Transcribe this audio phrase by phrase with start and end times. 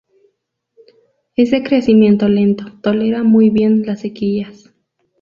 [1.35, 4.73] Es de crecimiento lento, tolera muy bien las sequías.